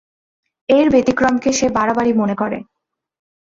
এর 0.69 0.87
ব্যতিক্রমকে 0.89 1.49
সে 1.53 1.67
বাড়াবাড়ি 1.69 2.11
মনে 2.13 2.35
করে। 2.35 2.57